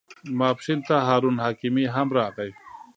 ماپښین 0.39 0.79
ته 0.87 0.95
هارون 1.07 1.35
حکیمي 1.45 1.85
هم 1.95 2.07
راغی. 2.17 2.51